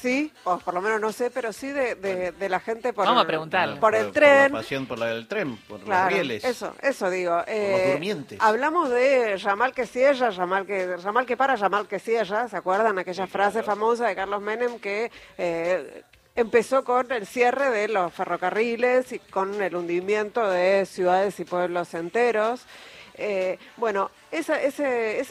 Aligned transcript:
Sí, 0.00 0.32
o 0.44 0.58
por 0.58 0.74
lo 0.74 0.80
menos 0.80 1.00
no 1.00 1.10
sé, 1.10 1.28
pero 1.28 1.52
sí 1.52 1.72
de, 1.72 1.96
de, 1.96 2.30
de 2.30 2.48
la 2.48 2.60
gente 2.60 2.92
por, 2.92 3.04
Vamos 3.04 3.24
a 3.24 3.26
preguntarle. 3.26 3.80
por 3.80 3.96
el 3.96 4.04
Por 4.04 4.12
tren. 4.14 4.52
la 4.52 4.58
pasión 4.60 4.86
por 4.86 4.96
la 4.96 5.06
del 5.06 5.26
tren, 5.26 5.56
por 5.66 5.80
Claro, 5.80 6.04
los 6.04 6.12
rieles. 6.20 6.44
eso, 6.44 6.72
eso 6.80 7.10
digo. 7.10 7.34
los 7.36 7.44
eh, 7.48 7.88
durmientes. 7.94 8.38
hablamos 8.40 8.90
de 8.90 9.36
ramal 9.38 9.72
que 9.74 9.86
cierra, 9.88 10.30
ramal 10.30 10.66
que, 10.66 10.96
ramal 10.98 11.26
que 11.26 11.36
para, 11.36 11.56
ramal 11.56 11.88
que 11.88 11.98
cierra. 11.98 12.48
¿Se 12.48 12.56
acuerdan 12.56 12.96
aquella 12.96 13.26
frase 13.26 13.64
famosa 13.64 14.06
de 14.06 14.14
Carlos 14.14 14.40
Menem 14.40 14.78
que 14.78 15.10
eh, 15.36 16.04
empezó 16.36 16.84
con 16.84 17.10
el 17.10 17.26
cierre 17.26 17.68
de 17.72 17.88
los 17.88 18.12
ferrocarriles 18.14 19.10
y 19.10 19.18
con 19.18 19.60
el 19.60 19.74
hundimiento 19.74 20.48
de 20.48 20.86
ciudades 20.86 21.40
y 21.40 21.44
pueblos 21.44 21.92
enteros? 21.94 22.60
Eh, 23.20 23.58
bueno, 23.76 24.12
esa, 24.30 24.56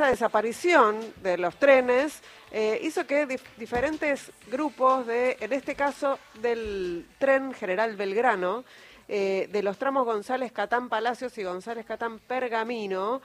desaparición 0.08 1.00
de 1.24 1.38
los 1.38 1.56
trenes 1.56 2.22
eh, 2.52 2.80
hizo 2.84 3.08
que 3.08 3.26
dif- 3.26 3.42
diferentes 3.56 4.30
grupos 4.52 5.08
de, 5.08 5.38
en 5.40 5.54
este 5.54 5.74
caso 5.74 6.20
del 6.42 7.08
tren 7.18 7.54
General 7.54 7.96
Belgrano, 7.96 8.66
eh, 9.08 9.48
de 9.50 9.64
los 9.64 9.78
tramos 9.78 10.04
González 10.04 10.52
Catán 10.52 10.90
Palacios 10.90 11.38
y 11.38 11.44
González 11.44 11.86
Catán 11.86 12.20
Pergamino, 12.20 13.22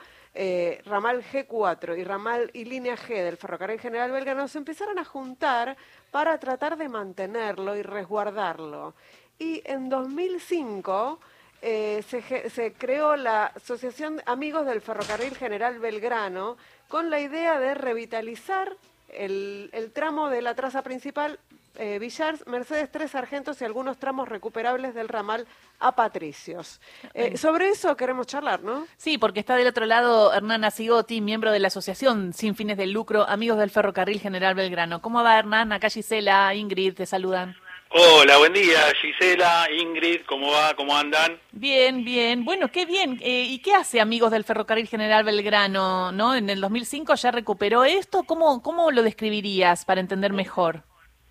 ramal 0.85 1.23
G4 1.23 1.99
y 1.99 2.03
ramal 2.05 2.49
y 2.53 2.63
línea 2.65 2.95
G 2.95 3.09
del 3.21 3.37
Ferrocarril 3.37 3.79
General 3.79 4.09
Belgrano 4.11 4.47
se 4.47 4.57
empezaron 4.59 4.97
a 4.97 5.03
juntar 5.05 5.75
para 6.09 6.39
tratar 6.39 6.77
de 6.77 6.87
mantenerlo 6.89 7.75
y 7.75 7.81
resguardarlo. 7.83 8.95
Y 9.37 9.61
en 9.65 9.89
2005 9.89 11.19
eh, 11.65 12.03
se, 12.03 12.73
creó 12.73 13.15
la 13.15 13.45
Asociación 13.45 14.21
Amigos 14.25 14.65
del 14.65 14.81
Ferrocarril 14.81 15.35
General 15.35 15.79
Belgrano 15.79 16.57
con 16.89 17.09
la 17.09 17.21
idea 17.21 17.57
de 17.57 17.73
revitalizar 17.73 18.75
el, 19.07 19.69
el 19.71 19.91
tramo 19.91 20.29
de 20.29 20.41
la 20.41 20.55
traza 20.55 20.81
principal 20.81 21.39
eh, 21.75 21.97
Villars, 21.99 22.45
Mercedes 22.45 22.91
Tres 22.91 23.11
Sargentos 23.11 23.61
y 23.61 23.65
algunos 23.65 23.97
tramos 23.97 24.29
recuperables 24.29 24.93
del 24.93 25.07
ramal 25.07 25.47
a 25.79 25.95
Patricios. 25.95 26.79
Eh, 27.13 27.37
sobre 27.37 27.69
eso 27.69 27.95
queremos 27.95 28.27
charlar, 28.27 28.61
¿no? 28.61 28.85
Sí, 28.97 29.17
porque 29.17 29.39
está 29.39 29.55
del 29.55 29.67
otro 29.67 29.85
lado 29.85 30.33
Hernán 30.33 30.65
Asigotti, 30.65 31.21
miembro 31.21 31.51
de 31.51 31.59
la 31.59 31.67
Asociación 31.69 32.33
Sin 32.33 32.55
Fines 32.55 32.77
de 32.77 32.87
Lucro, 32.87 33.27
Amigos 33.27 33.57
del 33.57 33.71
Ferrocarril 33.71 34.19
General 34.19 34.53
Belgrano. 34.53 35.01
¿Cómo 35.01 35.23
va 35.23 35.39
Hernán? 35.39 35.71
Acá 35.71 35.89
Gisela, 35.89 36.53
Ingrid, 36.53 36.93
te 36.93 37.05
saludan. 37.05 37.55
Hola, 37.95 38.37
buen 38.39 38.53
día, 38.53 38.91
Gisela, 38.99 39.67
Ingrid, 39.71 40.21
¿cómo 40.25 40.51
va? 40.51 40.73
¿Cómo 40.75 40.97
andan? 40.97 41.39
Bien, 41.51 42.03
bien. 42.03 42.43
Bueno, 42.43 42.71
qué 42.71 42.87
bien. 42.87 43.19
Eh, 43.21 43.45
¿Y 43.47 43.59
qué 43.59 43.75
hace 43.75 44.01
Amigos 44.01 44.31
del 44.31 44.43
Ferrocarril 44.43 44.87
General 44.87 45.23
Belgrano? 45.23 46.11
¿No? 46.11 46.33
En 46.33 46.49
el 46.49 46.59
2005 46.59 47.13
ya 47.13 47.29
recuperó 47.29 47.83
esto. 47.83 48.23
¿Cómo, 48.23 48.63
cómo 48.63 48.89
lo 48.89 49.03
describirías 49.03 49.85
para 49.85 50.01
entender 50.01 50.33
mejor? 50.33 50.81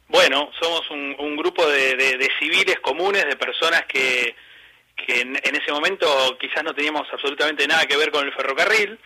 Bueno, 0.09 0.51
somos 0.61 0.89
un, 0.91 1.17
un 1.19 1.37
grupo 1.37 1.67
de, 1.67 1.97
de- 1.97 2.17
de 2.19 2.29
civiles 2.39 2.79
comunes, 2.81 3.25
de 3.25 3.35
personas 3.37 3.83
que, 3.89 4.37
que 4.95 5.21
en, 5.23 5.35
en 5.43 5.57
ese 5.57 5.73
momento 5.73 6.07
quizás 6.39 6.63
no 6.63 6.75
teníamos 6.75 7.09
absolutamente 7.13 7.67
nada 7.67 7.87
que 7.87 7.97
ver 7.97 8.13
con 8.13 8.25
el 8.25 8.33
ferrocarril, 8.35 9.01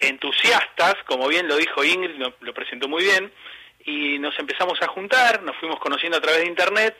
entusiastas, 0.00 0.94
como 1.06 1.28
bien 1.28 1.46
lo 1.46 1.56
dijo 1.56 1.84
Ingrid, 1.84 2.16
lo, 2.16 2.34
lo 2.40 2.54
presentó 2.54 2.88
muy 2.88 3.04
bien, 3.04 3.30
y 3.88 4.18
nos 4.18 4.38
empezamos 4.38 4.80
a 4.82 4.88
juntar, 4.88 5.42
nos 5.42 5.56
fuimos 5.56 5.78
conociendo 5.80 6.18
a 6.18 6.20
través 6.20 6.40
de 6.42 6.46
Internet, 6.48 6.96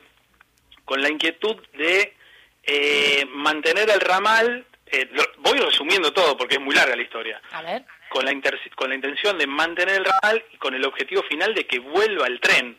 con 0.85 1.03
la 1.03 1.11
inquietud 1.11 1.57
de 1.75 2.15
eh, 2.63 3.27
mantener 3.31 3.91
el 3.91 4.01
ramal, 4.01 4.65
eh, 4.87 5.07
lo- 5.13 5.25
voy 5.39 5.59
resumiendo 5.59 6.13
todo 6.13 6.37
porque 6.37 6.55
es 6.57 6.61
muy 6.61 6.75
larga 6.75 6.97
la 6.97 7.03
historia, 7.03 7.41
A 7.53 7.63
ver. 7.63 7.85
con 8.09 8.25
la, 8.25 8.33
inter- 8.33 8.59
con 8.75 8.89
la 8.89 8.95
intención 8.95 9.37
de 9.39 9.47
mantener 9.47 9.97
el 9.97 10.05
ramal 10.05 10.43
y 10.53 10.57
con 10.57 10.75
el 10.75 10.85
objetivo 10.87 11.23
final 11.25 11.55
de 11.55 11.67
que 11.67 11.79
vuelva 11.79 12.27
el 12.27 12.41
tren. 12.41 12.79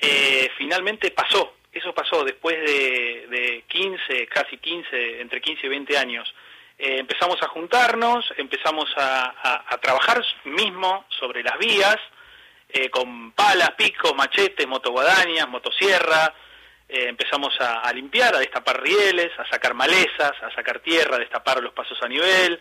Eh, 0.00 0.50
finalmente 0.58 1.10
pasó, 1.12 1.56
eso 1.72 1.94
pasó 1.94 2.24
después 2.24 2.56
de, 2.60 3.26
de 3.30 3.64
15, 3.68 4.26
casi 4.26 4.58
15, 4.58 5.20
entre 5.20 5.40
15 5.40 5.66
y 5.66 5.70
20 5.70 5.96
años. 5.98 6.34
Eh, 6.78 6.98
empezamos 6.98 7.42
a 7.42 7.48
juntarnos, 7.48 8.24
empezamos 8.36 8.92
a, 8.96 9.26
a- 9.42 9.64
a 9.74 9.78
trabajar 9.78 10.22
mismo 10.44 11.06
sobre 11.08 11.42
las 11.42 11.56
vías, 11.58 11.96
eh, 12.74 12.90
con 12.90 13.30
palas, 13.32 13.70
picos, 13.72 14.14
machetes, 14.16 14.66
motoguadañas, 14.66 15.48
motosierra, 15.48 16.34
eh, 16.88 17.06
empezamos 17.08 17.54
a, 17.60 17.90
limpiar, 17.92 18.34
a 18.34 18.40
destapar 18.40 18.82
rieles, 18.82 19.30
a 19.38 19.48
sacar 19.48 19.74
malezas, 19.74 20.32
a 20.42 20.52
sacar 20.54 20.80
tierra, 20.80 21.16
a 21.16 21.20
destapar 21.20 21.62
los 21.62 21.72
pasos 21.72 21.96
a 22.02 22.08
nivel, 22.08 22.60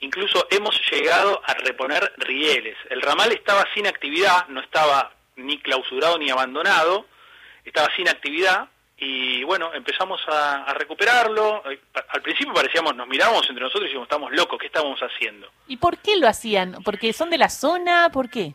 Incluso 0.00 0.46
hemos 0.50 0.78
llegado 0.90 1.40
a 1.46 1.54
reponer 1.54 2.12
rieles. 2.18 2.76
El 2.90 3.00
ramal 3.00 3.32
estaba 3.32 3.64
sin 3.72 3.86
actividad, 3.86 4.46
no 4.48 4.60
estaba 4.60 5.14
ni 5.36 5.58
clausurado 5.58 6.18
ni 6.18 6.28
abandonado, 6.28 7.06
estaba 7.64 7.88
sin 7.96 8.06
actividad 8.06 8.68
y 8.98 9.42
bueno, 9.44 9.72
empezamos 9.72 10.20
a, 10.28 10.64
a 10.64 10.74
recuperarlo. 10.74 11.62
Eh, 11.70 11.80
Al 12.08 12.20
principio 12.20 12.52
parecíamos, 12.52 12.94
nos 12.94 13.08
mirábamos 13.08 13.48
entre 13.48 13.64
nosotros 13.64 13.84
y 13.84 13.86
decíamos, 13.86 14.06
estamos 14.06 14.32
locos, 14.32 14.58
¿qué 14.58 14.66
estábamos 14.66 15.00
haciendo? 15.00 15.50
¿Y 15.66 15.78
por 15.78 15.96
qué 15.98 16.18
lo 16.18 16.28
hacían? 16.28 16.76
¿Porque 16.84 17.14
son 17.14 17.30
de 17.30 17.38
la 17.38 17.48
zona? 17.48 18.10
¿Por 18.10 18.28
qué? 18.28 18.54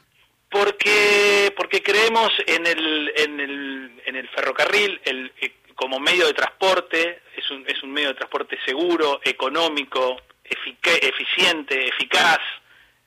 Porque, 0.52 1.54
porque 1.56 1.82
creemos 1.82 2.30
en 2.46 2.68
el, 2.68 3.14
en 3.16 3.40
el, 3.40 4.02
en 4.06 4.16
el 4.18 4.28
ferrocarril 4.30 5.00
el, 5.06 5.32
eh, 5.40 5.54
como 5.76 5.98
medio 5.98 6.28
de 6.28 6.34
transporte, 6.34 7.22
es 7.38 7.50
un, 7.50 7.64
es 7.68 7.82
un 7.82 7.92
medio 7.92 8.10
de 8.10 8.16
transporte 8.16 8.60
seguro, 8.66 9.22
económico, 9.24 10.22
efica- 10.44 11.00
eficiente, 11.02 11.88
eficaz, 11.88 12.40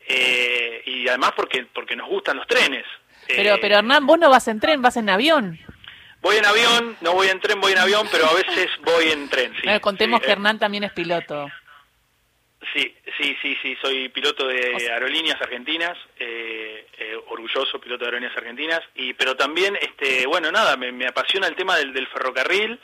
eh, 0.09 0.83
y 0.87 1.07
además 1.07 1.33
porque, 1.37 1.67
porque 1.73 1.95
nos 1.95 2.09
gustan 2.09 2.39
los 2.39 2.47
trenes. 2.47 2.85
Pero, 3.29 3.55
Eh, 3.55 3.59
pero 3.61 3.77
Hernán, 3.77 4.07
vos 4.07 4.19
no 4.19 4.31
vas 4.31 4.49
en 4.49 4.59
tren, 4.59 4.81
vas 4.81 4.97
en 4.97 5.11
avión. 5.11 5.59
Voy 6.23 6.37
en 6.39 6.47
avión, 6.47 6.97
no 7.03 7.13
voy 7.13 7.29
en 7.29 7.39
tren, 7.41 7.61
voy 7.61 7.73
en 7.73 7.79
avión, 7.79 8.09
pero 8.11 8.27
a 8.27 8.33
veces 8.33 8.71
voy 8.83 9.11
en 9.11 9.29
tren. 9.29 9.53
Sí, 9.57 9.61
Bueno, 9.65 9.81
contemos 9.83 10.21
Sí, 10.21 10.25
que 10.25 10.31
eh, 10.31 10.33
Hernán 10.33 10.59
también 10.59 10.85
es 10.85 10.93
piloto. 10.93 11.51
Sí, 12.73 12.95
sí, 13.19 13.37
sí, 13.43 13.57
sí, 13.63 13.77
soy 13.83 14.09
piloto 14.09 14.47
de 14.47 14.75
O 14.75 14.79
sea- 14.79 14.95
aerolíneas 14.95 15.41
argentinas, 15.41 15.97
eh, 16.19 16.87
eh, 16.99 17.17
orgulloso 17.29 17.79
piloto 17.81 18.05
de 18.05 18.07
aerolíneas 18.07 18.37
argentinas, 18.37 18.81
y 18.95 19.13
pero 19.15 19.37
también, 19.37 19.77
este, 19.81 20.27
bueno, 20.27 20.51
nada, 20.51 20.77
me, 20.77 20.91
me 20.93 21.07
apasiona 21.07 21.47
el 21.47 21.55
tema 21.57 21.77
del, 21.77 21.93
del 21.93 22.07
ferrocarril. 22.09 22.79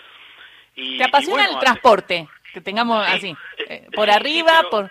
Y, 0.76 0.98
¿Te 0.98 1.04
apasiona 1.04 1.42
y 1.42 1.46
bueno, 1.46 1.58
el 1.58 1.64
transporte? 1.64 2.28
Que 2.52 2.60
tengamos 2.60 3.06
Sí, 3.06 3.12
así, 3.14 3.28
eh, 3.58 3.64
eh, 3.68 3.86
por 3.94 4.06
sí, 4.08 4.12
sí, 4.12 4.16
arriba, 4.20 4.52
pero- 4.58 4.70
por... 4.70 4.90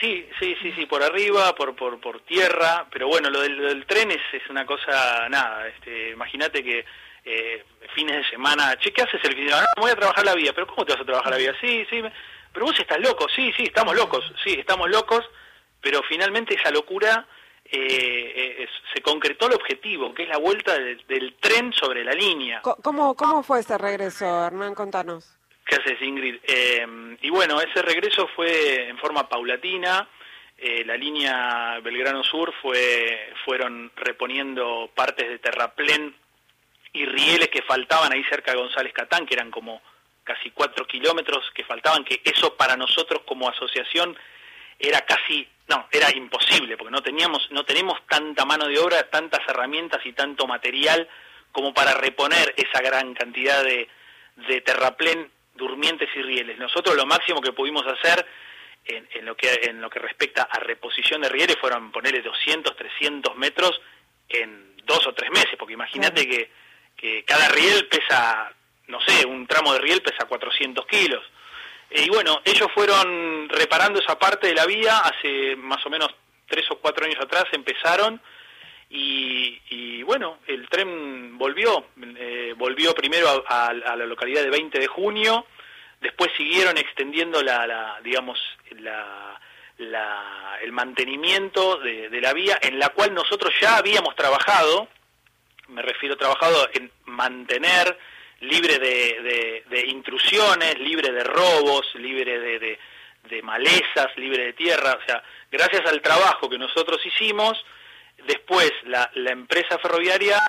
Sí, 0.00 0.28
sí, 0.38 0.54
sí, 0.60 0.72
sí, 0.76 0.84
por 0.86 1.02
arriba, 1.02 1.54
por, 1.54 1.74
por, 1.74 1.98
por 2.00 2.20
tierra, 2.26 2.86
pero 2.90 3.08
bueno, 3.08 3.30
lo 3.30 3.40
del, 3.40 3.56
lo 3.56 3.68
del 3.68 3.86
tren 3.86 4.10
es, 4.10 4.20
es 4.32 4.42
una 4.50 4.66
cosa, 4.66 5.26
nada, 5.30 5.66
este, 5.68 6.10
imagínate 6.10 6.62
que 6.62 6.84
eh, 7.24 7.64
fines 7.94 8.16
de 8.18 8.24
semana, 8.30 8.76
che, 8.76 8.92
¿qué 8.92 9.02
haces 9.02 9.20
el 9.24 9.34
fin 9.34 9.44
de 9.44 9.50
semana? 9.50 9.66
No, 9.76 9.82
voy 9.82 9.90
a 9.90 9.96
trabajar 9.96 10.24
la 10.24 10.34
vía, 10.34 10.52
pero 10.52 10.66
¿cómo 10.66 10.84
te 10.84 10.92
vas 10.92 11.00
a 11.02 11.06
trabajar 11.06 11.32
la 11.32 11.38
vía? 11.38 11.54
Sí, 11.60 11.86
sí, 11.88 12.02
me- 12.02 12.12
pero 12.56 12.66
vos 12.68 12.80
estás 12.80 12.98
loco, 13.00 13.26
sí, 13.36 13.52
sí, 13.54 13.64
estamos 13.64 13.94
locos, 13.94 14.24
sí, 14.42 14.54
estamos 14.58 14.88
locos, 14.88 15.22
pero 15.82 16.00
finalmente 16.08 16.54
esa 16.54 16.70
locura 16.70 17.26
eh, 17.66 18.56
eh, 18.62 18.68
se 18.94 19.02
concretó 19.02 19.46
el 19.48 19.52
objetivo, 19.56 20.14
que 20.14 20.22
es 20.22 20.28
la 20.30 20.38
vuelta 20.38 20.72
del- 20.78 21.04
del 21.06 21.34
tren 21.34 21.70
sobre 21.74 22.02
la 22.02 22.12
línea. 22.12 22.62
¿Cómo, 22.62 23.14
cómo 23.14 23.42
fue 23.42 23.60
ese 23.60 23.76
regreso, 23.76 24.24
Hernán? 24.46 24.74
Contanos. 24.74 25.36
¿Qué 25.66 25.76
haces, 25.76 26.00
Ingrid? 26.00 26.36
Eh, 26.44 26.86
y 27.20 27.28
bueno, 27.28 27.60
ese 27.60 27.82
regreso 27.82 28.26
fue 28.34 28.88
en 28.88 28.96
forma 28.96 29.28
paulatina. 29.28 30.08
Eh, 30.56 30.82
la 30.86 30.96
línea 30.96 31.78
Belgrano 31.82 32.24
Sur 32.24 32.54
fue, 32.62 33.34
fueron 33.44 33.92
reponiendo 33.96 34.90
partes 34.94 35.28
de 35.28 35.38
terraplén 35.40 36.16
y 36.94 37.04
rieles 37.04 37.48
que 37.48 37.60
faltaban 37.60 38.12
ahí 38.14 38.24
cerca 38.30 38.52
de 38.52 38.58
González 38.58 38.94
Catán, 38.94 39.26
que 39.26 39.34
eran 39.34 39.50
como 39.50 39.82
casi 40.26 40.50
cuatro 40.50 40.86
kilómetros 40.86 41.50
que 41.54 41.64
faltaban, 41.64 42.04
que 42.04 42.20
eso 42.24 42.54
para 42.56 42.76
nosotros 42.76 43.22
como 43.24 43.48
asociación 43.48 44.18
era 44.78 45.00
casi, 45.06 45.48
no, 45.68 45.88
era 45.90 46.14
imposible, 46.14 46.76
porque 46.76 46.90
no 46.90 47.02
teníamos, 47.02 47.50
no 47.50 47.64
tenemos 47.64 47.98
tanta 48.06 48.44
mano 48.44 48.66
de 48.66 48.78
obra, 48.78 49.08
tantas 49.08 49.40
herramientas 49.48 50.04
y 50.04 50.12
tanto 50.12 50.46
material 50.46 51.08
como 51.52 51.72
para 51.72 51.94
reponer 51.94 52.52
esa 52.56 52.82
gran 52.82 53.14
cantidad 53.14 53.62
de, 53.64 53.88
de 54.48 54.60
terraplén, 54.60 55.30
durmientes 55.54 56.10
y 56.14 56.22
rieles. 56.22 56.58
Nosotros 56.58 56.94
lo 56.94 57.06
máximo 57.06 57.40
que 57.40 57.52
pudimos 57.52 57.86
hacer 57.86 58.26
en, 58.84 59.08
en 59.14 59.24
lo 59.24 59.36
que 59.36 59.48
en 59.62 59.80
lo 59.80 59.88
que 59.88 59.98
respecta 59.98 60.42
a 60.42 60.58
reposición 60.60 61.22
de 61.22 61.30
rieles 61.30 61.56
fueron 61.58 61.90
ponerle 61.90 62.20
200, 62.20 62.76
300 62.76 63.34
metros 63.36 63.80
en 64.28 64.76
dos 64.84 65.06
o 65.06 65.14
tres 65.14 65.30
meses, 65.30 65.54
porque 65.58 65.74
imagínate 65.74 66.28
que, 66.28 66.50
que 66.96 67.24
cada 67.24 67.48
riel 67.48 67.88
pesa, 67.88 68.52
no 68.88 69.00
sé, 69.00 69.26
un 69.26 69.46
tramo 69.46 69.72
de 69.72 69.80
riel 69.80 70.02
pesa 70.02 70.26
400 70.26 70.86
kilos. 70.86 71.24
Eh, 71.90 72.04
y 72.06 72.08
bueno, 72.08 72.40
ellos 72.44 72.68
fueron 72.74 73.48
reparando 73.48 73.98
esa 74.00 74.18
parte 74.18 74.48
de 74.48 74.54
la 74.54 74.66
vía 74.66 74.98
hace 74.98 75.56
más 75.56 75.84
o 75.86 75.90
menos 75.90 76.14
tres 76.48 76.64
o 76.70 76.78
cuatro 76.78 77.04
años 77.06 77.20
atrás, 77.20 77.44
empezaron 77.52 78.20
y, 78.88 79.60
y 79.70 80.02
bueno, 80.04 80.38
el 80.46 80.68
tren 80.68 81.36
volvió, 81.38 81.88
eh, 82.18 82.54
volvió 82.56 82.94
primero 82.94 83.44
a, 83.48 83.66
a- 83.68 83.72
la 83.74 84.06
localidad 84.06 84.42
de 84.42 84.50
20 84.50 84.78
de 84.78 84.86
junio, 84.86 85.46
después 86.00 86.30
siguieron 86.36 86.78
extendiendo 86.78 87.42
la, 87.42 87.66
la 87.66 87.98
digamos, 88.04 88.38
la, 88.78 89.40
la- 89.78 90.58
el 90.62 90.70
mantenimiento 90.72 91.78
de, 91.78 92.08
de 92.10 92.20
la 92.20 92.32
vía 92.32 92.58
en 92.62 92.78
la 92.78 92.90
cual 92.90 93.12
nosotros 93.12 93.52
ya 93.60 93.76
habíamos 93.76 94.14
trabajado 94.14 94.88
me 95.68 95.82
refiero 95.82 96.16
trabajado 96.16 96.68
en 96.74 96.92
mantener 97.06 97.98
libre 98.40 98.78
de, 98.78 99.64
de, 99.68 99.86
intrusiones, 99.86 100.78
libre 100.78 101.10
de 101.12 101.24
robos, 101.24 101.86
libre 101.94 102.38
de, 102.38 102.78
de, 103.28 103.42
malezas, 103.42 104.16
libre 104.16 104.46
de 104.46 104.52
tierra. 104.52 104.98
O 105.00 105.06
sea, 105.06 105.22
gracias 105.50 105.86
al 105.86 106.02
trabajo 106.02 106.48
que 106.48 106.58
nosotros 106.58 107.00
hicimos, 107.04 107.64
después 108.26 108.72
la, 108.84 109.10
la 109.14 109.32
empresa 109.32 109.78
ferroviaria 109.78 110.40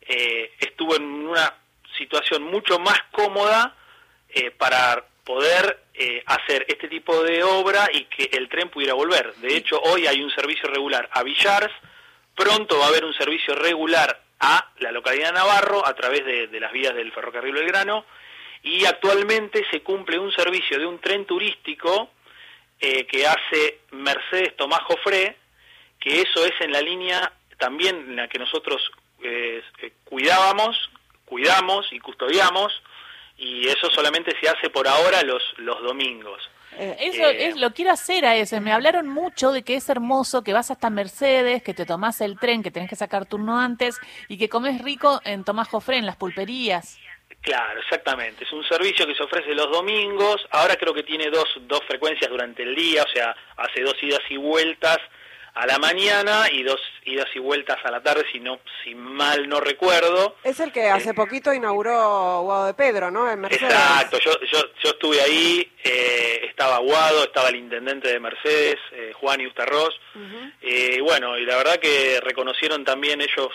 eh, 0.00 0.52
estuvo 0.60 0.96
en 0.96 1.04
una 1.04 1.54
situación 1.96 2.42
mucho 2.42 2.78
más 2.78 2.98
cómoda 3.10 3.74
eh, 4.28 4.50
para 4.50 5.04
poder 5.24 5.84
eh, 5.94 6.22
hacer 6.26 6.64
este 6.68 6.88
tipo 6.88 7.22
de 7.22 7.42
obra 7.42 7.88
y 7.92 8.04
que 8.04 8.30
el 8.36 8.48
tren 8.48 8.68
pudiera 8.68 8.94
volver. 8.94 9.34
De 9.36 9.56
hecho, 9.56 9.80
hoy 9.80 10.06
hay 10.06 10.22
un 10.22 10.30
servicio 10.30 10.68
regular 10.68 11.08
a 11.12 11.22
Villars, 11.22 11.72
pronto 12.34 12.78
va 12.78 12.86
a 12.86 12.88
haber 12.88 13.04
un 13.04 13.14
servicio 13.14 13.54
regular 13.54 14.25
a 14.40 14.70
la 14.78 14.92
localidad 14.92 15.28
de 15.28 15.38
Navarro 15.38 15.86
a 15.86 15.94
través 15.94 16.24
de, 16.24 16.60
las 16.60 16.72
vías 16.72 16.94
del 16.94 17.12
ferrocarril 17.12 17.54
Belgrano 17.54 18.04
y 18.62 18.84
actualmente 18.84 19.64
se 19.70 19.82
cumple 19.82 20.18
un 20.18 20.32
servicio 20.32 20.78
de 20.78 20.86
un 20.86 20.98
tren 20.98 21.24
turístico 21.24 22.10
eh, 22.80 23.06
que 23.06 23.26
hace 23.26 23.80
Mercedes 23.92 24.56
Tomás 24.56 24.80
Jofré, 24.80 25.36
que 25.98 26.20
eso 26.20 26.44
es 26.44 26.52
en 26.60 26.72
la 26.72 26.80
línea 26.80 27.32
también 27.58 27.96
en 27.96 28.16
la 28.16 28.28
que 28.28 28.38
nosotros 28.38 28.90
eh, 29.22 29.62
cuidábamos, 30.04 30.90
cuidamos 31.24 31.90
y 31.92 32.00
custodiamos, 32.00 32.82
y 33.38 33.66
eso 33.68 33.90
solamente 33.90 34.34
se 34.40 34.48
hace 34.48 34.70
por 34.70 34.86
ahora 34.86 35.22
los, 35.22 35.42
los 35.58 35.82
domingos. 35.82 36.42
Eh, 36.78 36.96
eso 37.00 37.22
eh, 37.22 37.46
es, 37.46 37.56
lo 37.56 37.72
quiero 37.72 37.92
hacer 37.92 38.24
a 38.26 38.36
ese. 38.36 38.60
Me 38.60 38.72
hablaron 38.72 39.08
mucho 39.08 39.52
de 39.52 39.62
que 39.62 39.76
es 39.76 39.88
hermoso, 39.88 40.42
que 40.42 40.52
vas 40.52 40.70
hasta 40.70 40.90
Mercedes, 40.90 41.62
que 41.62 41.74
te 41.74 41.86
tomás 41.86 42.20
el 42.20 42.38
tren, 42.38 42.62
que 42.62 42.70
tenés 42.70 42.90
que 42.90 42.96
sacar 42.96 43.26
turno 43.26 43.58
antes 43.58 43.98
y 44.28 44.38
que 44.38 44.48
comes 44.48 44.82
rico 44.82 45.20
en 45.24 45.44
Tomás 45.44 45.68
Jofré, 45.68 45.98
en 45.98 46.06
las 46.06 46.16
pulperías. 46.16 46.98
Claro, 47.40 47.80
exactamente. 47.80 48.44
Es 48.44 48.52
un 48.52 48.64
servicio 48.64 49.06
que 49.06 49.14
se 49.14 49.22
ofrece 49.22 49.54
los 49.54 49.70
domingos. 49.70 50.46
Ahora 50.50 50.76
creo 50.76 50.92
que 50.92 51.04
tiene 51.04 51.30
dos, 51.30 51.46
dos 51.62 51.80
frecuencias 51.86 52.30
durante 52.30 52.62
el 52.62 52.74
día, 52.74 53.04
o 53.04 53.08
sea, 53.08 53.34
hace 53.56 53.82
dos 53.82 53.94
idas 54.02 54.22
y 54.28 54.36
vueltas 54.36 54.98
a 55.56 55.66
la 55.66 55.78
mañana 55.78 56.50
y 56.52 56.62
dos 56.62 56.80
idas 57.06 57.28
y 57.34 57.38
vueltas 57.38 57.78
a 57.82 57.90
la 57.90 58.02
tarde, 58.02 58.26
si 58.30 58.40
no, 58.40 58.60
si 58.84 58.94
mal 58.94 59.48
no 59.48 59.58
recuerdo. 59.58 60.36
Es 60.44 60.60
el 60.60 60.70
que 60.70 60.88
hace 60.88 61.10
eh, 61.10 61.14
poquito 61.14 61.50
inauguró 61.50 62.42
Guado 62.42 62.66
de 62.66 62.74
Pedro, 62.74 63.10
¿no? 63.10 63.30
En 63.30 63.40
Mercedes. 63.40 63.72
Exacto, 63.72 64.18
yo, 64.18 64.32
yo, 64.52 64.58
yo 64.84 64.90
estuve 64.90 65.18
ahí, 65.22 65.72
eh, 65.82 66.42
estaba 66.44 66.78
Guado, 66.78 67.24
estaba 67.24 67.48
el 67.48 67.56
intendente 67.56 68.08
de 68.08 68.20
Mercedes, 68.20 68.76
eh, 68.92 69.12
Juan 69.18 69.40
Iustarros, 69.40 69.98
y 70.60 71.00
bueno, 71.00 71.38
y 71.38 71.46
la 71.46 71.56
verdad 71.56 71.76
que 71.76 72.20
reconocieron 72.22 72.84
también 72.84 73.20
ellos 73.20 73.48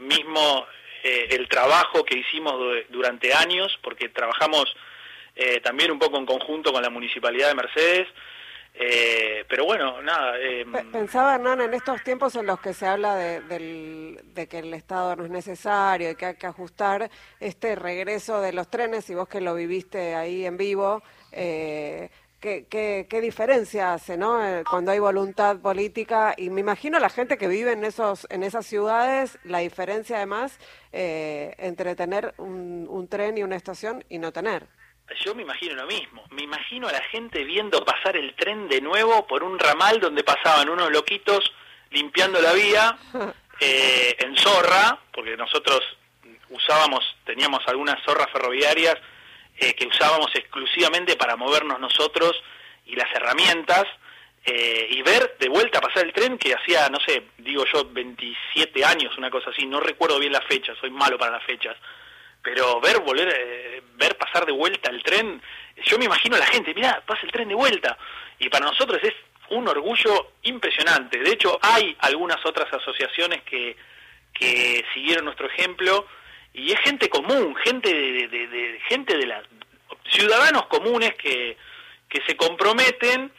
mismos 0.00 0.64
el 1.02 1.48
trabajo 1.48 2.04
que 2.04 2.18
hicimos 2.18 2.54
durante 2.88 3.32
años, 3.32 3.78
porque 3.82 4.08
trabajamos 4.08 4.64
también 5.62 5.92
un 5.92 5.98
poco 5.98 6.18
en 6.18 6.26
conjunto 6.26 6.72
con 6.72 6.82
la 6.82 6.90
Municipalidad 6.90 7.48
de 7.48 7.54
Mercedes, 7.54 8.08
eh, 8.80 9.44
pero 9.48 9.64
bueno, 9.64 10.00
nada. 10.02 10.38
Eh, 10.38 10.64
Pensaba, 10.92 11.34
Hernán, 11.34 11.60
en 11.62 11.74
estos 11.74 12.02
tiempos 12.04 12.36
en 12.36 12.46
los 12.46 12.60
que 12.60 12.72
se 12.72 12.86
habla 12.86 13.16
de, 13.16 14.46
que 14.48 14.58
el 14.58 14.72
Estado 14.72 15.16
no 15.16 15.24
es 15.24 15.30
necesario 15.30 16.10
y 16.10 16.14
que 16.14 16.26
hay 16.26 16.34
que 16.36 16.46
ajustar 16.46 17.10
este 17.40 17.74
regreso 17.74 18.40
de 18.40 18.52
los 18.52 18.68
trenes, 18.70 19.10
y 19.10 19.14
vos 19.14 19.28
que 19.28 19.40
lo 19.40 19.54
viviste 19.54 20.14
ahí 20.14 20.46
en 20.46 20.56
vivo, 20.56 21.02
eh, 21.32 22.08
¿qué, 22.38 22.66
qué, 22.68 23.20
diferencia 23.20 23.94
hace 23.94 24.16
¿no? 24.16 24.46
Eh, 24.46 24.62
cuando 24.70 24.92
hay 24.92 25.00
voluntad 25.00 25.58
política? 25.58 26.34
Y 26.36 26.50
me 26.50 26.60
imagino 26.60 27.00
la 27.00 27.08
gente 27.08 27.36
que 27.36 27.48
vive 27.48 27.72
en, 27.72 27.84
esos, 27.84 28.28
en 28.30 28.44
esas 28.44 28.64
ciudades, 28.64 29.40
la 29.42 29.58
diferencia 29.58 30.18
además 30.18 30.56
entre 30.92 31.94
tener 31.96 32.34
un 32.38 33.08
tren 33.10 33.38
y 33.38 33.42
una 33.42 33.56
estación 33.56 34.04
y 34.08 34.18
no 34.18 34.32
tener 34.32 34.77
yo 35.24 35.34
me 35.34 35.42
imagino 35.42 35.74
lo 35.74 35.86
mismo. 35.86 36.24
Me 36.30 36.42
imagino 36.42 36.88
a 36.88 36.92
la 36.92 37.02
gente 37.02 37.44
viendo 37.44 37.84
pasar 37.84 38.16
el 38.16 38.34
tren 38.34 38.68
de 38.68 38.80
nuevo 38.80 39.26
por 39.26 39.42
un 39.42 39.58
ramal 39.58 40.00
donde 40.00 40.24
pasaban 40.24 40.68
unos 40.68 40.90
loquitos 40.90 41.52
limpiando 41.90 42.40
la 42.40 42.52
vía 42.52 42.96
eh, 43.60 44.16
en 44.18 44.36
zorra, 44.36 44.98
porque 45.12 45.36
nosotros 45.36 45.80
usábamos, 46.50 47.04
teníamos 47.24 47.60
algunas 47.66 48.02
zorras 48.04 48.30
ferroviarias 48.32 48.96
eh, 49.58 49.74
que 49.74 49.86
usábamos 49.86 50.30
exclusivamente 50.34 51.16
para 51.16 51.36
movernos 51.36 51.80
nosotros 51.80 52.32
y 52.86 52.94
las 52.96 53.12
herramientas, 53.14 53.84
eh, 54.44 54.88
y 54.90 55.02
ver 55.02 55.36
de 55.38 55.48
vuelta 55.48 55.80
pasar 55.80 56.04
el 56.06 56.12
tren 56.12 56.38
que 56.38 56.54
hacía, 56.54 56.88
no 56.88 56.98
sé, 57.00 57.24
digo 57.36 57.64
yo, 57.70 57.84
27 57.84 58.82
años, 58.84 59.18
una 59.18 59.30
cosa 59.30 59.50
así, 59.50 59.66
no 59.66 59.80
recuerdo 59.80 60.18
bien 60.18 60.32
la 60.32 60.40
fecha, 60.42 60.74
soy 60.80 60.90
malo 60.90 61.18
para 61.18 61.32
las 61.32 61.44
fechas 61.44 61.76
pero 62.42 62.80
ver 62.80 63.00
volver 63.00 63.28
eh, 63.28 63.82
ver 63.96 64.16
pasar 64.16 64.46
de 64.46 64.52
vuelta 64.52 64.90
el 64.90 65.02
tren 65.02 65.40
yo 65.84 65.98
me 65.98 66.06
imagino 66.06 66.36
a 66.36 66.40
la 66.40 66.46
gente 66.46 66.74
mira 66.74 67.02
pasa 67.06 67.22
el 67.24 67.32
tren 67.32 67.48
de 67.48 67.54
vuelta 67.54 67.96
y 68.38 68.48
para 68.48 68.66
nosotros 68.66 69.00
es 69.02 69.14
un 69.50 69.66
orgullo 69.68 70.32
impresionante 70.42 71.18
de 71.18 71.30
hecho 71.30 71.58
hay 71.62 71.96
algunas 72.00 72.44
otras 72.44 72.72
asociaciones 72.72 73.42
que 73.42 73.76
que 74.32 74.84
siguieron 74.94 75.24
nuestro 75.24 75.48
ejemplo 75.48 76.06
y 76.52 76.72
es 76.72 76.80
gente 76.80 77.08
común 77.08 77.54
gente 77.56 77.92
de, 77.92 78.28
de, 78.28 78.80
gente 78.88 79.16
de 79.16 79.26
la 79.26 79.42
ciudadanos 80.10 80.66
comunes 80.66 81.14
que 81.14 81.56
que 82.08 82.22
se 82.26 82.36
comprometen 82.36 83.32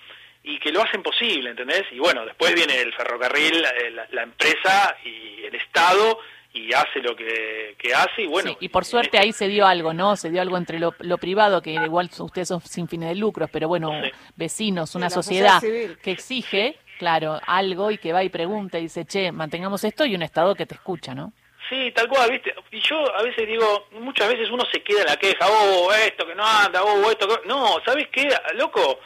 y 0.44 0.58
que 0.60 0.72
lo 0.72 0.82
hacen 0.82 1.04
posible, 1.04 1.50
¿entendés? 1.50 1.84
Y 1.92 2.00
bueno, 2.00 2.26
después 2.26 2.54
viene 2.54 2.80
el 2.80 2.94
ferrocarril, 2.94 3.62
la, 3.62 4.08
la 4.12 4.24
empresa 4.24 4.96
y 5.04 5.44
el 5.44 5.56
Estado 5.56 6.20
y 6.54 6.74
hace 6.74 7.00
lo 7.00 7.16
que, 7.16 7.76
hace 7.96 8.24
y 8.24 8.28
bueno. 8.28 8.58
y 8.60 8.70
por 8.70 8.86
suerte 8.86 9.20
ahí 9.20 9.32
se 9.32 9.48
dio 9.48 9.68
algo, 9.68 9.94
¿no? 9.94 10.16
Se 10.16 10.30
dio 10.30 10.42
algo 10.42 10.58
entre 10.58 10.80
lo, 10.80 10.92
privado, 11.18 11.62
que 11.62 11.74
igual 11.74 12.10
ustedes 12.18 12.48
son 12.48 12.62
sin 12.62 12.88
fines 12.88 13.10
de 13.10 13.16
lucros, 13.16 13.50
pero 13.52 13.68
bueno, 13.68 13.92
vecinos, 14.36 14.96
una 14.96 15.10
sociedad, 15.10 15.62
que 15.62 16.12
exige, 16.12 16.78
claro, 16.98 17.40
algo 17.46 17.92
y 17.92 17.98
que 17.98 18.14
va 18.14 18.24
y 18.24 18.30
pregunta 18.30 18.80
y 18.80 18.84
dice, 18.84 19.06
che, 19.06 19.32
mantengamos 19.32 19.84
esto 19.84 20.06
y 20.06 20.16
un 20.16 20.24
Estado 20.24 20.56
que 20.56 20.66
te 20.66 20.76
escucha, 20.76 21.14
¿no? 21.14 21.34
Sí, 21.70 21.92
tal 21.92 22.08
cual, 22.08 22.32
¿viste? 22.32 22.54
Y 22.72 22.80
yo 22.80 23.16
a 23.16 23.22
veces 23.22 23.48
digo, 23.48 23.88
muchas 23.92 24.28
veces 24.28 24.50
uno 24.50 24.66
se 24.72 24.82
queda 24.82 25.02
en 25.02 25.08
la 25.08 25.18
queja, 25.18 25.46
oh, 25.48 25.94
esto 25.94 26.26
que 26.26 26.34
no 26.34 26.44
anda, 26.44 26.84
oh, 26.84 27.12
esto 27.12 27.28
que... 27.28 27.48
No, 27.48 27.78
¿sabes 27.86 28.08
qué, 28.12 28.28
loco? 28.56 29.00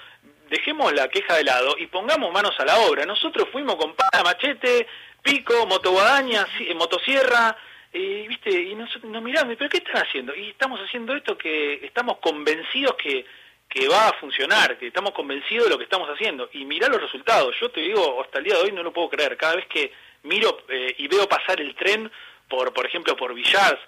Dejemos 0.50 0.94
la 0.94 1.10
queja 1.10 1.36
de 1.36 1.44
lado 1.44 1.76
y 1.78 1.88
pongamos 1.88 2.32
manos 2.32 2.58
a 2.60 2.66
la 2.66 2.80
obra. 2.80 3.06
Nosotros 3.06 3.50
fuimos 3.52 3.76
con 3.76 3.96
pala, 3.96 4.24
machete, 4.24 4.88
pico, 5.24 5.66
motoguadaña, 5.66 6.46
motosierra, 6.76 7.58
y 7.92 8.28
viste, 8.28 8.50
y 8.52 8.76
nos, 8.76 9.04
nos 9.04 9.24
miramos, 9.24 9.56
pero 9.58 9.70
¿qué 9.70 9.78
están 9.78 10.04
haciendo? 10.04 10.36
Y 10.36 10.50
estamos 10.50 10.80
haciendo 10.80 11.16
esto 11.16 11.38
que 11.38 11.86
estamos 11.86 12.18
convencidos 12.18 12.96
que, 12.96 13.26
que 13.70 13.88
va 13.88 14.10
a 14.10 14.14
funcionar, 14.14 14.78
que 14.78 14.88
estamos 14.88 15.12
convencidos 15.14 15.66
de 15.66 15.70
lo 15.72 15.78
que 15.78 15.86
estamos 15.86 16.10
haciendo. 16.10 16.50
Y 16.54 16.66
mirá 16.66 16.88
los 16.90 17.02
resultados, 17.02 17.56
yo 17.60 17.72
te 17.72 17.82
digo, 17.82 18.22
hasta 18.22 18.40
el 18.40 18.46
día 18.46 18.56
de 18.56 18.62
hoy 18.64 18.72
no 18.72 18.84
lo 18.84 18.94
puedo 18.94 19.10
creer, 19.10 19.38
cada 19.38 19.56
vez 19.56 19.68
que 19.68 19.92
miro 20.24 20.66
eh, 20.70 20.96
y 20.98 21.08
veo 21.08 21.28
pasar 21.28 21.60
el 21.62 21.76
tren 21.76 22.12
por, 22.48 22.74
por 22.74 22.86
ejemplo, 22.86 23.16
por 23.16 23.34
Villars, 23.34 23.80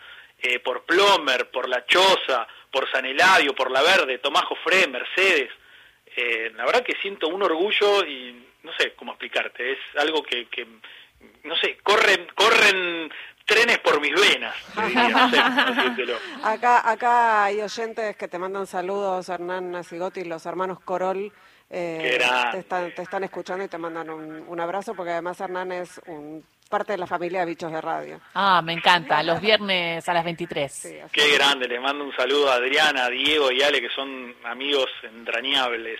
eh, 0.42 0.60
por 0.60 0.86
Plomer, 0.86 1.50
por 1.50 1.68
La 1.68 1.86
Choza, 1.86 2.48
por 2.72 2.90
San 2.92 3.06
Eladio, 3.06 3.56
por 3.56 3.72
La 3.72 3.82
Verde, 3.82 4.20
Tomás 4.20 4.46
Jofré, 4.46 4.88
Mercedes, 4.88 5.50
eh, 6.16 6.52
la 6.56 6.66
verdad 6.66 6.84
que 6.84 6.96
siento 7.02 7.28
un 7.28 7.44
orgullo 7.44 8.06
y 8.06 8.44
no 8.64 8.72
sé 8.78 8.94
cómo 8.94 9.14
explicarte, 9.14 9.74
es 9.74 9.80
algo 9.98 10.24
que, 10.24 10.48
que 10.48 10.66
no 11.46 11.56
sé, 11.58 11.78
corren, 11.84 12.28
corren 12.36 13.12
trenes 13.46 13.78
por 13.80 14.02
mis 14.02 14.14
venas. 14.14 14.56
acá, 16.44 16.90
acá 16.90 17.46
hay 17.46 17.62
oyentes 17.62 18.16
que 18.18 18.28
te 18.28 18.40
mandan 18.40 18.68
saludos, 18.68 19.30
Hernán 19.30 19.72
Nacigotti, 19.72 20.24
los 20.26 20.46
hermanos 20.46 20.80
Corol. 20.80 21.32
Eh, 21.70 22.20
te, 22.52 22.60
están, 22.60 22.94
te 22.94 23.02
están 23.02 23.24
escuchando 23.24 23.64
y 23.64 23.68
te 23.68 23.78
mandan 23.78 24.10
un, 24.10 24.60
abrazo 24.60 24.94
porque 24.94 25.12
además 25.12 25.40
Hernán 25.42 25.72
es 25.72 26.00
un, 26.06 26.46
parte 26.70 26.94
de 26.94 27.00
la 27.00 27.08
familia 27.08 27.40
de 27.40 27.48
Bichos 27.48 27.72
de 27.72 27.82
Radio. 27.82 28.22
Ah, 28.34 28.62
me 28.64 28.74
encanta, 28.74 29.24
los 29.24 29.42
viernes 29.42 30.08
a 30.08 30.14
las 30.14 30.24
23. 30.24 30.96
Qué 31.12 31.34
grande, 31.34 31.68
le 31.68 31.80
mando 31.80 32.04
un 32.04 32.16
saludo 32.16 32.52
a 32.52 32.56
Adriana, 32.56 33.06
a 33.06 33.10
Diego 33.10 33.52
y 33.52 33.62
Ale 33.64 33.82
que 33.82 33.90
son 33.90 34.36
amigos 34.44 34.90
entrañables. 35.04 36.00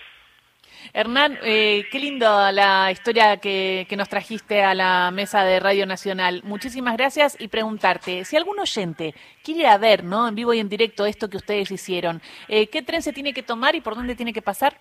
Hernán, 0.94 1.38
eh, 1.44 1.86
qué 1.92 2.00
lindo 2.00 2.52
la 2.52 2.92
historia 2.92 3.38
que, 3.38 3.88
nos 3.96 4.10
trajiste 4.10 4.62
a 4.62 4.74
la 4.74 5.12
mesa 5.12 5.44
de 5.44 5.60
Radio 5.60 5.86
Nacional. 5.86 6.42
Muchísimas 6.44 6.98
gracias 6.98 7.38
y 7.40 7.48
preguntarte, 7.48 8.26
si 8.26 8.36
algún 8.36 8.60
oyente 8.60 9.16
quiere 9.44 9.62
ir 9.62 9.68
a 9.68 9.78
ver, 9.78 10.04
¿no? 10.04 10.28
En 10.28 10.36
vivo 10.36 10.54
y 10.54 10.60
en 10.60 10.70
directo 10.70 11.06
esto 11.06 11.30
que 11.30 11.38
ustedes 11.38 11.72
hicieron, 11.72 12.22
eh, 12.48 12.68
¿qué 12.68 12.82
tren 12.82 13.02
se 13.02 13.14
tiene 13.14 13.34
que 13.34 13.44
tomar 13.44 13.76
y 13.76 13.82
por 13.82 13.96
dónde 13.96 14.16
tiene 14.16 14.34
que 14.34 14.42
pasar? 14.42 14.80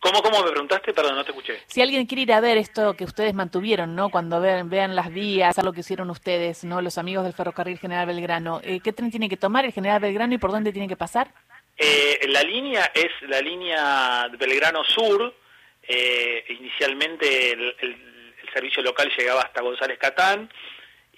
¿Cómo, 0.00 0.22
cómo 0.22 0.42
me 0.42 0.50
preguntaste? 0.50 0.92
Perdón, 0.92 1.16
no 1.16 1.24
te 1.24 1.30
escuché. 1.30 1.54
Si 1.66 1.80
alguien 1.80 2.06
quiere 2.06 2.22
ir 2.22 2.32
a 2.32 2.40
ver 2.40 2.58
esto 2.58 2.94
que 2.94 3.04
ustedes 3.04 3.34
mantuvieron, 3.34 3.94
¿no? 3.94 4.10
Cuando 4.10 4.40
vean, 4.40 4.68
vean 4.68 4.94
las 4.94 5.12
vías, 5.12 5.56
lo 5.62 5.72
que 5.72 5.80
hicieron 5.80 6.10
ustedes, 6.10 6.64
¿no? 6.64 6.82
Los 6.82 6.98
amigos 6.98 7.24
del 7.24 7.32
Ferrocarril 7.32 7.78
General 7.78 8.06
Belgrano, 8.06 8.60
eh, 8.62 8.80
¿qué 8.80 8.92
tren 8.92 9.10
tiene 9.10 9.28
que 9.28 9.36
tomar 9.36 9.64
el 9.64 9.72
General 9.72 10.00
Belgrano 10.00 10.34
y 10.34 10.38
por 10.38 10.52
dónde 10.52 10.72
tiene 10.72 10.88
que 10.88 10.96
pasar? 10.96 11.32
Eh, 11.76 12.20
la 12.28 12.42
línea 12.42 12.90
es 12.94 13.10
la 13.28 13.40
línea 13.40 14.28
Belgrano 14.38 14.84
Sur. 14.84 15.34
Eh, 15.82 16.44
inicialmente 16.48 17.52
el, 17.52 18.16
servicio 18.52 18.82
local 18.82 19.12
llegaba 19.14 19.42
hasta 19.42 19.60
González 19.60 19.98
Catán 19.98 20.50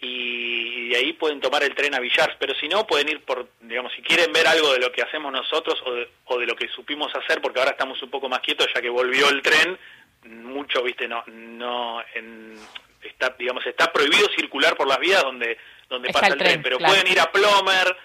y 0.01 0.89
de 0.89 0.97
ahí 0.97 1.13
pueden 1.13 1.41
tomar 1.41 1.63
el 1.63 1.73
tren 1.73 1.95
a 1.95 2.01
Villars, 2.01 2.35
pero 2.41 2.53
si 2.57 2.67
no 2.67 2.85
pueden 2.85 3.09
ir 3.09 3.25
por, 3.25 3.49
digamos, 3.61 3.93
si 3.93 4.03
quieren 4.03 4.33
ver 4.33 4.49
algo 4.49 4.73
de 4.73 4.81
lo 4.81 4.91
que 4.91 5.03
hacemos 5.03 5.31
nosotros 5.31 5.81
o 5.85 5.93
de, 5.93 6.09
o 6.25 6.39
de 6.39 6.47
lo 6.47 6.57
que 6.57 6.67
supimos 6.69 7.15
hacer, 7.15 7.41
porque 7.41 7.61
ahora 7.61 7.73
estamos 7.73 8.03
un 8.03 8.11
poco 8.11 8.29
más 8.29 8.41
quietos 8.41 8.67
ya 8.75 8.81
que 8.81 8.89
volvió 8.89 9.29
el 9.29 9.41
tren, 9.43 9.79
mucho, 10.25 10.83
viste, 10.83 11.07
no, 11.07 11.23
no, 11.29 12.03
en, 12.15 12.57
está, 13.03 13.37
digamos, 13.39 13.65
está 13.67 13.93
prohibido 13.93 14.29
circular 14.37 14.77
por 14.77 14.89
las 14.89 14.99
vías 14.99 15.23
donde, 15.23 15.59
donde 15.89 16.11
pasa 16.11 16.29
el 16.29 16.39
tren, 16.39 16.63
pero 16.63 16.79
pueden 16.79 17.07
ir 17.07 17.21
a 17.21 17.31
Plomer, 17.31 17.97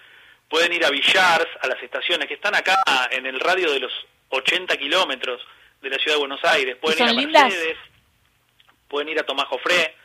pueden 0.53 0.71
ir 0.71 0.85
a 0.85 0.91
Villars, 0.91 1.47
a 1.61 1.67
las 1.67 1.81
estaciones 1.81 2.27
que 2.27 2.35
están 2.35 2.53
acá 2.53 2.77
en 3.09 3.25
el 3.25 3.39
radio 3.39 3.71
de 3.71 3.79
los 3.79 3.91
80 4.29 4.77
kilómetros 4.77 5.41
de 5.81 5.89
la 5.89 5.97
ciudad 5.97 6.17
de 6.17 6.19
Buenos 6.19 6.43
Aires, 6.43 6.77
pueden 6.79 7.09
ir 7.17 7.35
a 7.35 7.45
Mercedes, 7.45 7.77
pueden 8.87 9.09
ir 9.09 9.19
a 9.19 9.23
Tomás 9.23 9.47
Jofré, 9.47 9.95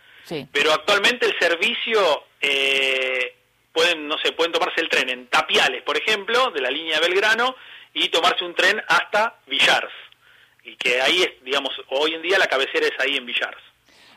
pero 0.50 0.73
actualmente 0.73 1.26
el 1.26 1.38
servicio, 1.38 2.25
eh, 2.40 3.37
pueden, 3.75 4.09
no 4.09 4.17
sé, 4.25 4.33
pueden 4.33 4.50
tomarse 4.50 4.81
el 4.81 4.88
tren 4.88 5.11
en 5.11 5.26
Tapiales, 5.26 5.83
por 5.83 5.99
ejemplo, 5.99 6.50
de 6.50 6.62
la 6.62 6.71
línea 6.71 6.99
Belgrano, 6.99 7.55
y 7.93 8.09
tomarse 8.09 8.43
un 8.43 8.55
tren 8.55 8.83
hasta 8.88 9.40
Villars. 9.49 9.93
Y 10.64 10.76
que 10.76 11.02
ahí 11.02 11.25
es, 11.25 11.45
digamos, 11.45 11.75
hoy 11.88 12.14
en 12.14 12.23
día 12.23 12.38
la 12.38 12.47
cabecera 12.47 12.87
es 12.87 12.99
ahí 13.00 13.19
en 13.19 13.26
Villars. 13.26 13.62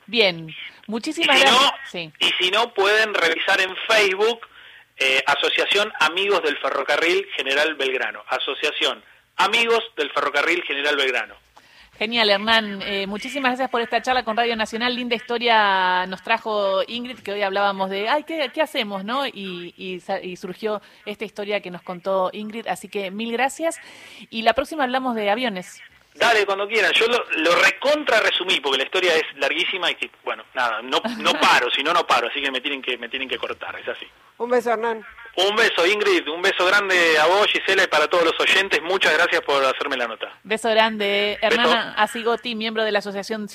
Bien, 0.06 0.56
muchísimas 0.88 1.42
gracias. 1.42 2.14
Y 2.20 2.30
si 2.40 2.52
no, 2.52 2.74
pueden 2.74 3.14
revisar 3.14 3.60
en 3.60 3.76
Facebook 3.90 4.48
eh, 5.04 5.24
Asociación 5.26 5.92
Amigos 6.00 6.44
del 6.44 6.58
Ferrocarril 6.60 7.26
General 7.36 7.74
Belgrano. 7.74 8.24
Asociación 8.28 9.04
Amigos 9.38 9.84
del 9.98 10.12
Ferrocarril 10.12 10.62
General 10.64 10.96
Belgrano. 10.96 11.36
Genial, 11.98 12.30
Hernán. 12.30 12.82
Eh, 12.84 13.08
muchísimas 13.08 13.52
gracias 13.52 13.70
por 13.72 13.82
esta 13.82 14.02
charla 14.02 14.24
con 14.24 14.38
Radio 14.38 14.56
Nacional. 14.56 14.96
Linda 14.96 15.16
historia 15.16 16.06
nos 16.06 16.22
trajo 16.22 16.82
Ingrid, 16.88 17.20
que 17.20 17.32
hoy 17.32 17.42
hablábamos 17.42 17.90
de, 17.90 18.10
ay, 18.10 18.24
¿qué, 18.24 18.62
hacemos? 18.62 19.04
¿no? 19.04 19.26
Y, 19.26 20.02
surgió 20.40 20.82
esta 21.08 21.26
historia 21.26 21.62
que 21.62 21.72
nos 21.72 21.82
contó 21.82 22.30
Ingrid. 22.32 22.68
Así 22.68 22.88
que 22.88 23.10
mil 23.10 23.32
gracias. 23.32 23.80
Y 24.30 24.44
la 24.44 24.54
próxima 24.54 24.84
hablamos 24.84 25.16
de 25.16 25.32
aviones. 25.32 25.82
Dale, 26.16 26.46
cuando 26.46 26.68
quieran. 26.68 26.92
Yo 26.94 27.08
lo, 27.08 27.24
lo, 27.38 27.56
recontra 27.56 28.20
resumí 28.20 28.60
porque 28.60 28.78
la 28.78 28.84
historia 28.84 29.16
es 29.16 29.24
larguísima 29.38 29.90
y 29.92 29.96
que, 29.96 30.12
bueno, 30.24 30.44
nada, 30.54 30.82
no, 30.82 31.02
no 31.18 31.34
paro, 31.42 31.70
si 31.72 31.84
no, 31.84 31.94
no 31.94 32.06
paro. 32.06 32.28
Así 32.28 32.42
que 32.42 32.52
me 32.52 32.62
tienen 32.62 32.82
que, 32.82 32.98
me 32.98 33.10
tienen 33.10 33.30
que 33.30 33.38
cortar, 33.38 33.80
es 33.80 33.88
así. 33.88 34.06
Un 34.38 34.50
beso, 34.50 34.72
Hernán. 34.72 35.06
Un 35.38 35.56
beso, 35.56 35.86
Ingrid. 35.86 36.28
Un 36.28 36.42
beso 36.42 36.66
grande 36.66 37.18
a 37.18 37.26
vos, 37.28 37.48
Gisela, 37.48 37.84
y 37.84 37.88
para 37.88 38.08
todos 38.08 38.26
los 38.26 38.40
oyentes. 38.40 38.82
Muchas 38.82 39.14
gracias 39.14 39.42
por 39.42 39.64
hacerme 39.64 39.96
la 39.96 40.08
nota. 40.08 40.28
Beso 40.44 40.70
grande. 40.70 41.38
Hernana 41.42 41.94
Asigoti, 41.94 42.56
miembro 42.56 42.84
de 42.84 42.92
la 42.92 43.00
Asociación 43.00 43.48